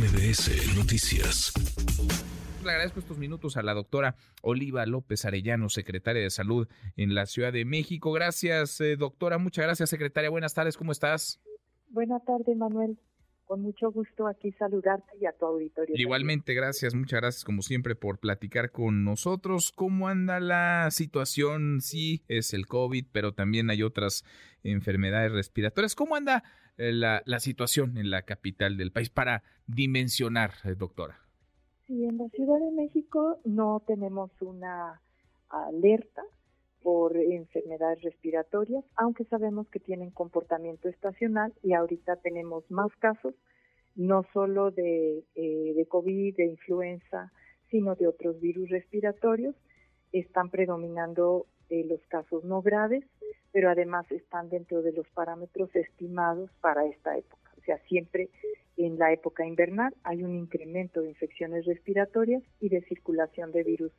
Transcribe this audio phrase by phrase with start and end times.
[0.00, 1.52] MBS Noticias.
[2.64, 7.26] Le agradezco estos minutos a la doctora Oliva López Arellano, secretaria de Salud en la
[7.26, 8.10] Ciudad de México.
[8.10, 9.36] Gracias, eh, doctora.
[9.36, 10.30] Muchas gracias, secretaria.
[10.30, 10.78] Buenas tardes.
[10.78, 11.38] ¿Cómo estás?
[11.90, 12.98] Buenas tardes, Manuel.
[13.50, 15.96] Con mucho gusto aquí saludarte y a tu auditorio.
[15.98, 19.72] Igualmente, gracias, muchas gracias como siempre por platicar con nosotros.
[19.72, 21.80] ¿Cómo anda la situación?
[21.80, 24.24] Sí, es el COVID, pero también hay otras
[24.62, 25.96] enfermedades respiratorias.
[25.96, 26.44] ¿Cómo anda
[26.78, 31.18] eh, la, la situación en la capital del país para dimensionar, eh, doctora?
[31.88, 35.02] Sí, en la Ciudad de México no tenemos una
[35.48, 36.22] alerta
[36.82, 43.34] por enfermedades respiratorias, aunque sabemos que tienen comportamiento estacional y ahorita tenemos más casos,
[43.96, 47.32] no solo de, eh, COVID, de influenza,
[47.70, 49.54] sino de otros virus respiratorios.
[50.12, 53.04] Están predominando eh, los casos no graves,
[53.52, 57.50] pero además están dentro de los parámetros estimados para esta época.
[57.58, 58.30] O sea, siempre
[58.76, 63.92] en la época invernal hay un incremento de infecciones respiratorias y de circulación de virus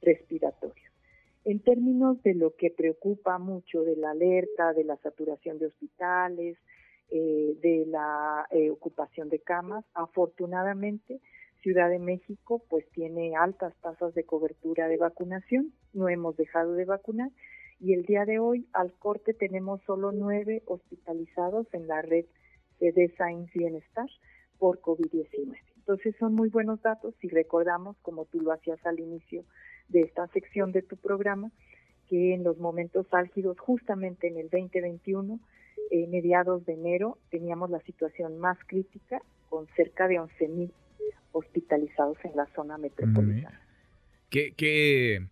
[0.00, 0.97] respiratorios.
[1.44, 6.58] En términos de lo que preocupa mucho de la alerta, de la saturación de hospitales,
[7.10, 11.20] eh, de la eh, ocupación de camas, afortunadamente
[11.62, 16.84] Ciudad de México pues tiene altas tasas de cobertura de vacunación, no hemos dejado de
[16.84, 17.30] vacunar
[17.80, 22.26] y el día de hoy al corte tenemos solo nueve hospitalizados en la red
[22.80, 24.08] de Science Bienestar
[24.58, 25.56] por COVID-19.
[25.76, 29.44] Entonces son muy buenos datos y recordamos, como tú lo hacías al inicio
[29.88, 31.50] de esta sección de tu programa,
[32.08, 35.40] que en los momentos álgidos, justamente en el 2021,
[35.90, 40.70] eh, mediados de enero, teníamos la situación más crítica con cerca de 11.000
[41.32, 43.60] hospitalizados en la zona metropolitana.
[44.30, 45.26] ¿Qué, qué,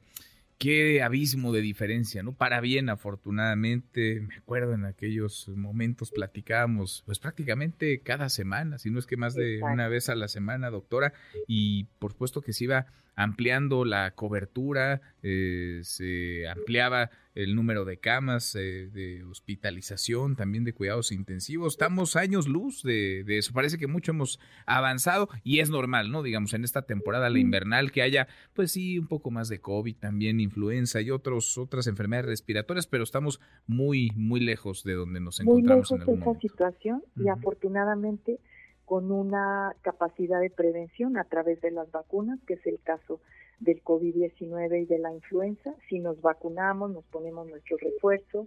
[0.59, 2.33] qué abismo de diferencia, ¿no?
[2.33, 8.99] Para bien, afortunadamente, me acuerdo en aquellos momentos platicábamos, pues prácticamente cada semana, si no
[8.99, 11.12] es que más de una vez a la semana, doctora,
[11.47, 17.99] y por supuesto que se iba ampliando la cobertura, eh, se ampliaba el número de
[17.99, 21.75] camas eh, de hospitalización, también de cuidados intensivos.
[21.75, 23.53] Estamos años luz de, eso.
[23.53, 26.22] Parece que mucho hemos avanzado y es normal, ¿no?
[26.22, 29.97] Digamos, en esta temporada, la invernal, que haya, pues sí, un poco más de COVID,
[29.97, 35.41] también influenza y otros, otras enfermedades respiratorias, pero estamos muy, muy lejos de donde nos
[35.41, 38.41] encontramos en algún de esa situación y afortunadamente
[38.87, 43.21] con una capacidad de prevención a través de las vacunas, que es el caso
[43.59, 45.75] del COVID-19 y de la influenza.
[45.89, 48.47] Si nos vacunamos, nos ponemos nuestro refuerzo,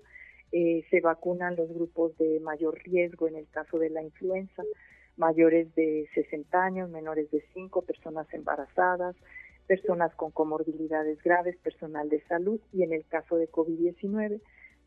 [0.54, 4.64] eh, se vacunan los grupos de mayor riesgo en el caso de la influenza,
[5.18, 9.18] mayores de 60 años, menores de 5, personas embarazadas,
[9.68, 14.40] personas con comorbilidades graves, personal de salud y en el caso de COVID-19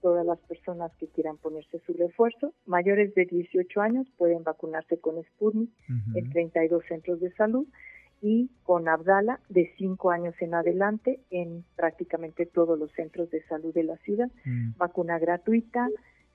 [0.03, 2.53] todas las personas que quieran ponerse su refuerzo.
[2.67, 5.71] Mayores de 18 años pueden vacunarse con Sputnik
[6.15, 7.67] en 32 centros de salud
[8.21, 13.73] y con Abdala de 5 años en adelante en prácticamente todos los centros de salud
[13.73, 14.31] de la ciudad.
[14.45, 14.77] Mm.
[14.77, 15.89] Vacuna gratuita,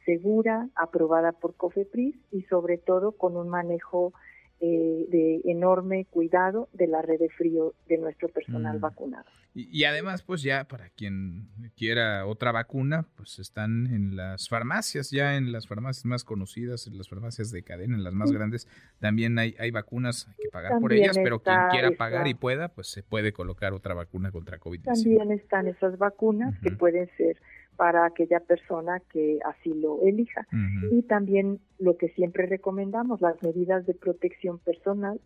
[0.06, 4.14] segura, aprobada por COFEPRIS y sobre todo con un manejo
[4.60, 8.82] eh, de enorme cuidado de la red de frío de nuestro personal mm.
[8.82, 9.26] vacunado.
[9.54, 15.36] Y, además, pues ya para quien quiera otra vacuna, pues están en las farmacias, ya
[15.36, 18.68] en las farmacias más conocidas, en las farmacias de cadena, en las más grandes,
[19.00, 22.68] también hay, hay vacunas, hay que pagar por ellas, pero quien quiera pagar y pueda,
[22.70, 24.84] pues se puede colocar otra vacuna contra COVID-19.
[24.84, 27.38] También están esas vacunas que pueden ser
[27.78, 30.48] para aquella persona que así lo elija.
[30.92, 35.22] Y también lo que siempre recomendamos, las medidas de protección personal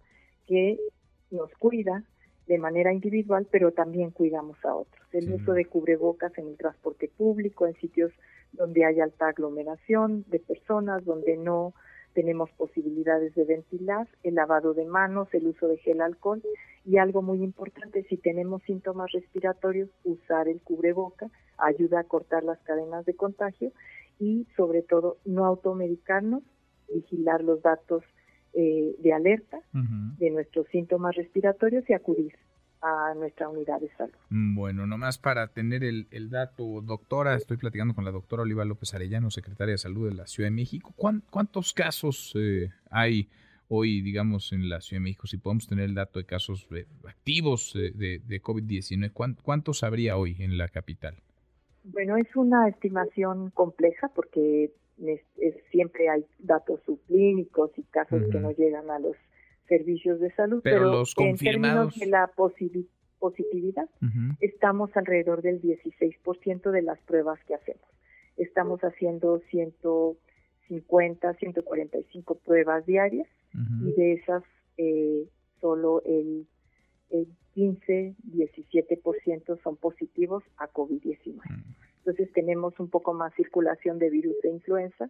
[0.47, 0.77] que
[1.31, 2.03] nos cuida
[2.47, 5.07] de manera individual, pero también cuidamos a otros.
[5.13, 8.11] El uso de cubrebocas en el transporte público, en sitios
[8.51, 11.73] donde hay alta aglomeración de personas, donde no
[12.13, 16.41] tenemos posibilidades de ventilar, el lavado de manos, el uso de gel alcohol
[16.85, 22.59] y algo muy importante, si tenemos síntomas respiratorios, usar el cubreboca ayuda a cortar las
[22.59, 23.71] cadenas de contagio
[24.19, 26.43] y sobre todo no automedicarnos,
[26.93, 28.03] vigilar los datos
[28.53, 32.33] eh, de alerta de nuestros síntomas respiratorios y acudir
[32.81, 34.13] a nuestra unidad de salud.
[34.29, 38.93] Mm, bueno, nomás para tener el, dato, doctora, estoy platicando con la doctora Oliva López
[38.93, 40.93] Arellano, secretaria de Salud de la Ciudad de México.
[40.95, 43.29] ¿Cuántos casos eh, hay
[43.67, 45.27] hoy, digamos, en la Ciudad de México?
[45.27, 49.11] Si podemos tener el dato de casos eh, activos de, de COVID-19,
[49.43, 51.15] ¿cuántos habría hoy en la capital?
[51.83, 54.71] Bueno, es una estimación compleja porque
[55.71, 59.15] siempre hay datos subclínicos y casos que no llegan a los
[59.71, 62.29] servicios de salud, pero, en términos de la
[63.19, 63.89] positividad,
[64.41, 67.87] estamos alrededor del 16% de las pruebas que hacemos.
[68.35, 73.29] Estamos haciendo 150, 145 pruebas diarias
[73.85, 74.43] y de esas
[74.77, 75.25] eh,
[75.61, 76.47] solo el,
[77.09, 81.35] el 15-17% son positivos a COVID-19.
[81.35, 81.63] Mm.
[81.99, 85.09] Entonces tenemos un poco más circulación de virus de influenza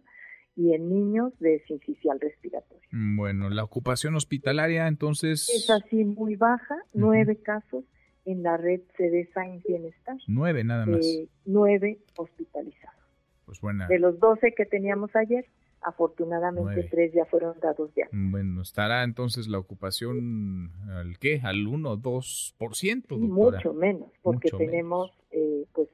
[0.56, 2.82] y en niños de sincicial respiratorio.
[2.90, 5.48] Mm, bueno, la ocupación hospitalaria entonces...
[5.48, 7.84] Es así muy baja, nueve casos
[8.24, 10.16] en la red CDSA en Bienestar.
[10.28, 11.04] Nueve nada más.
[11.06, 12.96] Eh, nueve hospitalizados.
[13.46, 13.86] Pues buena.
[13.88, 15.46] De los doce que teníamos ayer,
[15.80, 18.06] afortunadamente tres ya fueron dados ya.
[18.12, 23.58] Mm, bueno, estará entonces la ocupación al qué, al 1 2%, doctora.
[23.58, 25.88] Mucho menos, porque tenemos Eh, pues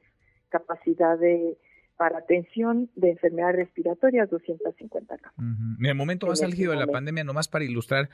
[0.49, 1.57] capacidad de
[1.99, 5.37] para atención de enfermedades respiratorias 250 casos.
[5.37, 8.09] En el momento más álgido de la pandemia, nomás para ilustrar,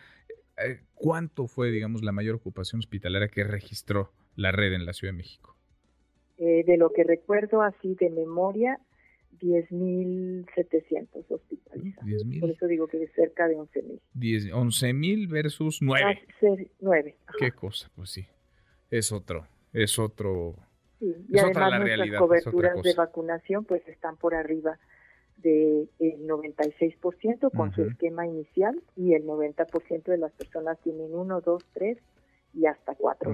[0.58, 5.14] eh, ¿cuánto fue, digamos, la mayor ocupación hospitalaria que registró la red en la Ciudad
[5.14, 5.56] de México?
[6.40, 8.80] Eh, de lo que recuerdo así de memoria,
[9.40, 12.28] 10.700 hospitalizados.
[12.28, 14.00] 10, Por eso digo que es cerca de 11.000.
[14.52, 16.26] 11.000 versus 9.
[16.80, 17.16] 9.
[17.38, 18.26] Qué cosa, pues sí.
[18.90, 20.56] Es otro, es otro
[21.30, 24.78] y además nuestras coberturas de vacunación pues están por arriba
[25.38, 31.64] del 96% con su esquema inicial y el 90% de las personas tienen uno, dos,
[31.74, 31.98] tres
[32.54, 33.34] y hasta cuatro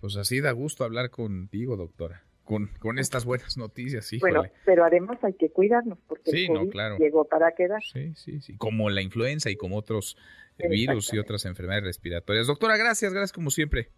[0.00, 2.22] Pues así da gusto hablar contigo, doctora.
[2.44, 4.18] Con, con estas buenas noticias, sí.
[4.18, 7.82] Bueno, pero además hay que cuidarnos porque el COVID llegó para quedar.
[7.82, 8.56] Sí, sí, sí.
[8.58, 10.18] Como la influenza y como otros
[10.58, 12.46] virus y otras enfermedades respiratorias.
[12.46, 13.88] Doctora, gracias, gracias como siempre.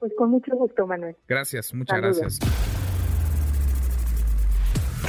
[0.00, 1.14] Pues con mucho gusto, Manuel.
[1.28, 2.38] Gracias, muchas gracias.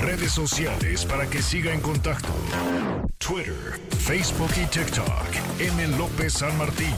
[0.01, 2.27] Redes sociales para que siga en contacto:
[3.17, 5.61] Twitter, Facebook y TikTok.
[5.61, 5.97] M.
[5.97, 6.93] López San Martín.